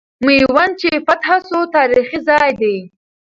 [0.25, 2.77] میوند چې فتح سو، تاریخي ځای دی.